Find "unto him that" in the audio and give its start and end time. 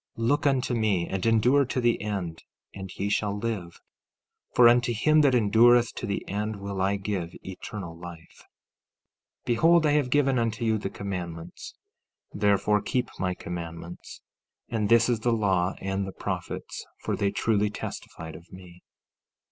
4.67-5.35